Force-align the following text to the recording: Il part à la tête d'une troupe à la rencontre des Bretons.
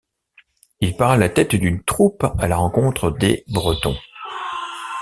Il 0.79 0.97
part 0.97 1.11
à 1.11 1.17
la 1.17 1.29
tête 1.29 1.53
d'une 1.53 1.83
troupe 1.83 2.23
à 2.39 2.47
la 2.47 2.57
rencontre 2.57 3.11
des 3.11 3.43
Bretons. 3.49 3.97